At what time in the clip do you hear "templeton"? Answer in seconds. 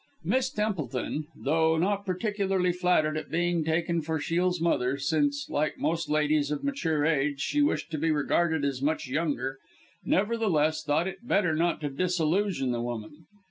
0.49-1.27